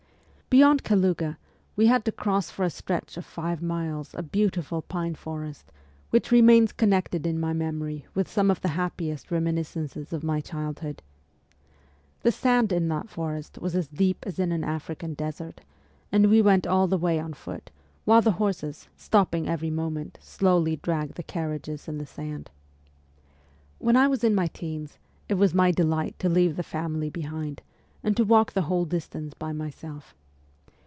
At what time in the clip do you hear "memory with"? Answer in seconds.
7.53-8.27